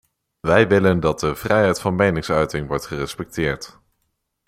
Wij 0.39 0.67
willen 0.67 0.99
dat 0.99 1.19
de 1.19 1.35
vrijheid 1.35 1.79
van 1.79 1.95
meningsuiting 1.95 2.67
wordt 2.67 2.85
gerespecteerd. 2.85 3.79